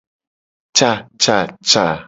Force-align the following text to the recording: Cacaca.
Cacaca. 0.79 1.79